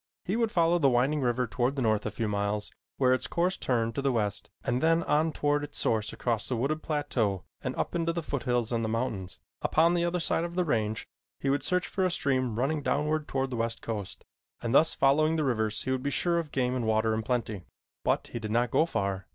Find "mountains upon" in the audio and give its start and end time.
8.89-9.93